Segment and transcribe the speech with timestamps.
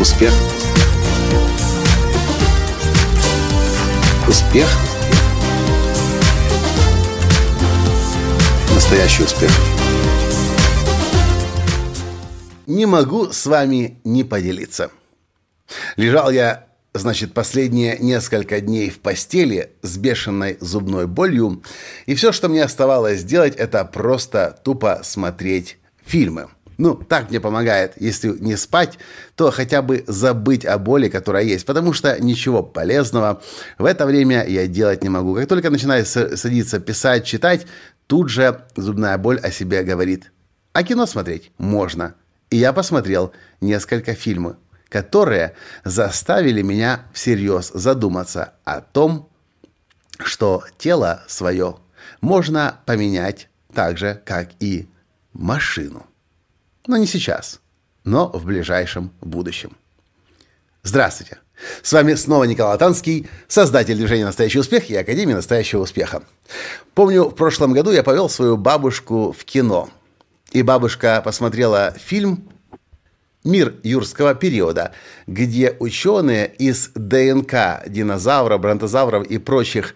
[0.00, 0.32] Успех.
[4.26, 4.66] Успех.
[8.74, 9.50] Настоящий успех.
[12.66, 14.90] Не могу с вами не поделиться.
[15.96, 16.64] Лежал я,
[16.94, 21.62] значит, последние несколько дней в постели с бешеной зубной болью,
[22.06, 26.48] и все, что мне оставалось сделать, это просто тупо смотреть фильмы.
[26.80, 28.98] Ну, так мне помогает, если не спать,
[29.34, 33.42] то хотя бы забыть о боли, которая есть, потому что ничего полезного
[33.76, 35.34] в это время я делать не могу.
[35.34, 37.66] Как только начинаю садиться писать, читать,
[38.06, 40.32] тут же зубная боль о себе говорит.
[40.72, 42.14] А кино смотреть можно.
[42.48, 44.56] И я посмотрел несколько фильмов,
[44.88, 45.52] которые
[45.84, 49.28] заставили меня всерьез задуматься о том,
[50.18, 51.76] что тело свое
[52.22, 54.88] можно поменять так же, как и
[55.34, 56.06] машину.
[56.86, 57.60] Но не сейчас,
[58.04, 59.76] но в ближайшем будущем.
[60.82, 61.38] Здравствуйте!
[61.82, 66.22] С вами снова Николай Танский, создатель движения «Настоящий успех» и Академии «Настоящего успеха».
[66.94, 69.90] Помню, в прошлом году я повел свою бабушку в кино.
[70.52, 72.48] И бабушка посмотрела фильм
[73.44, 74.92] «Мир юрского периода»,
[75.26, 79.94] где ученые из ДНК динозавров, бронтозавров и прочих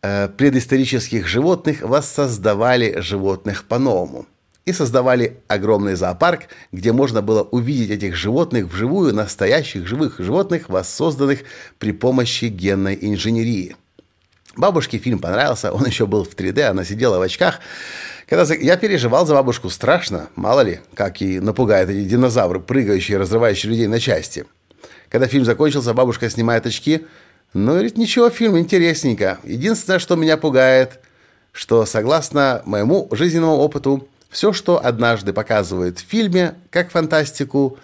[0.00, 4.26] э, предысторических животных воссоздавали животных по-новому–
[4.66, 11.40] и создавали огромный зоопарк, где можно было увидеть этих животных вживую, настоящих живых животных, воссозданных
[11.78, 13.76] при помощи генной инженерии.
[14.56, 17.60] Бабушке фильм понравился, он еще был в 3D, она сидела в очках.
[18.28, 23.70] Когда я переживал за бабушку страшно, мало ли, как и напугают эти динозавры, прыгающие, разрывающие
[23.70, 24.46] людей на части.
[25.10, 27.06] Когда фильм закончился, бабушка снимает очки.
[27.52, 29.38] Ну, говорит, ничего, фильм интересненько.
[29.44, 31.00] Единственное, что меня пугает,
[31.52, 37.78] что согласно моему жизненному опыту, все, что однажды показывают в фильме, как фантастику,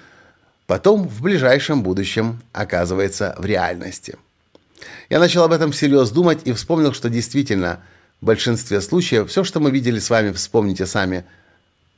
[0.66, 4.16] потом в ближайшем будущем оказывается в реальности.
[5.10, 7.78] Я начал об этом всерьез думать и вспомнил, что действительно
[8.20, 11.24] в большинстве случаев все, что мы видели с вами, вспомните сами,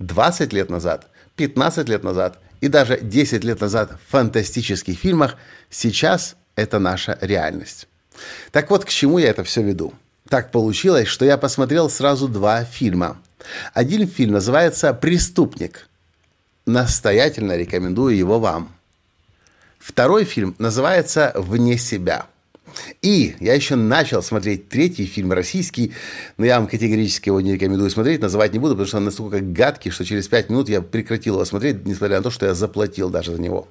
[0.01, 1.07] 20 лет назад,
[1.37, 5.37] 15 лет назад и даже 10 лет назад в фантастических фильмах,
[5.71, 7.89] сейчас это наша реальность.
[8.51, 9.95] Так вот, к чему я это все веду?
[10.29, 13.17] Так получилось, что я посмотрел сразу два фильма–
[13.75, 15.89] один фильм называется «Преступник».
[16.67, 18.73] Настоятельно рекомендую его вам.
[19.79, 22.27] Второй фильм называется «Вне себя».
[23.03, 25.93] И я еще начал смотреть третий фильм российский,
[26.39, 29.41] но я вам категорически его не рекомендую смотреть, называть не буду, потому что он настолько
[29.41, 33.11] гадкий, что через пять минут я прекратил его смотреть, несмотря на то, что я заплатил
[33.11, 33.69] даже за него.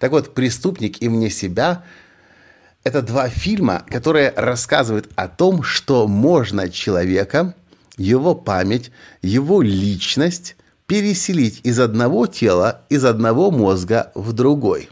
[0.00, 1.84] Так вот, «Преступник» и «Вне себя»–
[2.82, 7.54] это два фильма, которые рассказывают о том, что можно человека–
[8.00, 8.90] его память,
[9.22, 10.56] его личность
[10.86, 14.88] переселить из одного тела, из одного мозга в другой.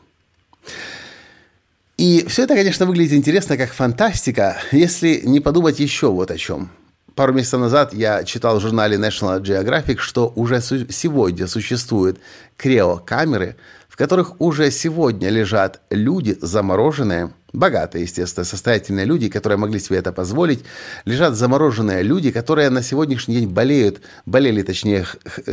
[1.96, 6.70] И все это, конечно, выглядит интересно как фантастика, если не подумать еще вот о чем.
[7.16, 12.20] Пару месяцев назад я читал в журнале National Geographic, что уже сегодня существуют
[12.56, 13.56] криокамеры,
[13.87, 20.12] в которых уже сегодня лежат люди замороженные, богатые, естественно, состоятельные люди, которые могли себе это
[20.12, 20.64] позволить,
[21.04, 25.04] лежат замороженные люди, которые на сегодняшний день болеют, болели, точнее,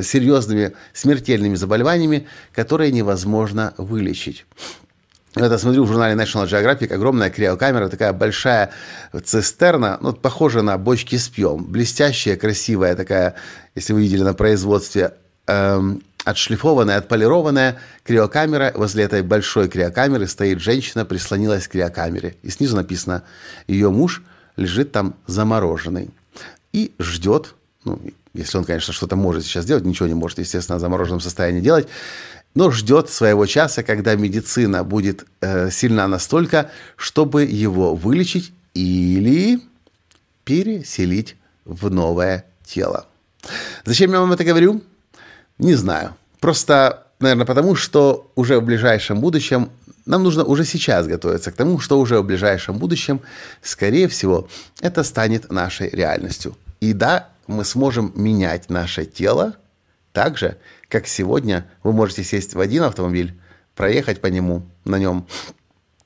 [0.04, 4.46] серьезными смертельными заболеваниями, которые невозможно вылечить.
[5.34, 8.70] Это смотрю в журнале National Geographic, огромная криокамера, такая большая
[9.24, 13.34] цистерна, ну, похожая на бочки с пьем, блестящая, красивая такая,
[13.74, 15.16] если вы видели на производстве,
[15.48, 18.74] эм, отшлифованная, отполированная криокамера.
[18.76, 22.36] Возле этой большой криокамеры стоит женщина, прислонилась к криокамере.
[22.42, 23.24] И снизу написано,
[23.68, 24.24] ее муж
[24.58, 26.10] лежит там замороженный.
[26.74, 27.56] И ждет,
[27.86, 28.02] ну,
[28.34, 31.88] если он, конечно, что-то может сейчас делать, ничего не может, естественно, в замороженном состоянии делать,
[32.56, 39.62] но ждет своего часа, когда медицина будет э, сильна настолько, чтобы его вылечить или
[40.44, 41.36] переселить
[41.66, 43.06] в новое тело.
[43.86, 44.82] Зачем я вам это говорю?
[45.58, 46.16] Не знаю.
[46.40, 49.70] Просто, наверное, потому что уже в ближайшем будущем
[50.06, 53.22] нам нужно уже сейчас готовиться к тому, что уже в ближайшем будущем,
[53.62, 54.48] скорее всего,
[54.82, 56.56] это станет нашей реальностью.
[56.80, 59.56] И да, мы сможем менять наше тело
[60.12, 60.58] так же,
[60.90, 63.34] как сегодня вы можете сесть в один автомобиль,
[63.76, 65.28] проехать по нему, на нем,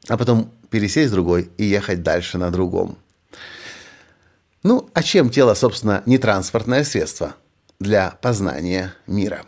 [0.08, 2.98] а потом пересесть в другой и ехать дальше на другом.
[4.64, 7.36] Ну, а чем тело, собственно, не транспортное средство–
[7.80, 9.46] для познания мира.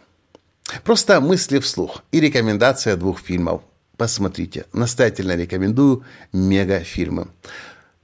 [0.83, 3.61] Просто мысли вслух и рекомендация двух фильмов.
[3.97, 7.27] Посмотрите, настоятельно рекомендую мегафильмы.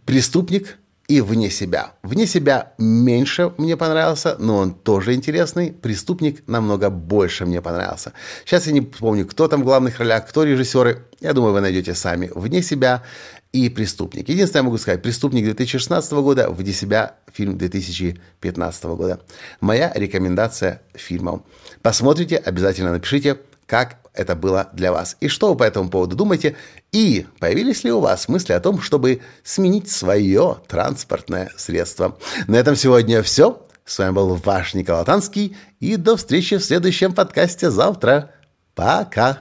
[0.05, 0.77] «Преступник»
[1.07, 1.93] и «Вне себя».
[2.03, 5.71] «Вне себя» меньше мне понравился, но он тоже интересный.
[5.71, 8.11] «Преступник» намного больше мне понравился.
[8.45, 11.05] Сейчас я не помню, кто там в главных ролях, кто режиссеры.
[11.21, 13.03] Я думаю, вы найдете сами «Вне себя»
[13.51, 14.29] и «Преступник».
[14.29, 19.21] Единственное, я могу сказать, «Преступник» 2016 года, «Вне себя» фильм 2015 года.
[19.61, 21.41] Моя рекомендация фильмов.
[21.81, 25.17] Посмотрите, обязательно напишите, как это было для вас.
[25.19, 26.55] И что вы по этому поводу думаете?
[26.91, 32.17] И появились ли у вас мысли о том, чтобы сменить свое транспортное средство?
[32.47, 33.61] На этом сегодня все.
[33.85, 35.55] С вами был ваш Николай Танский.
[35.79, 38.31] И до встречи в следующем подкасте завтра.
[38.73, 39.39] Пока.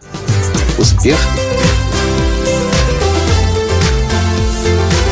[0.79, 1.19] Успех.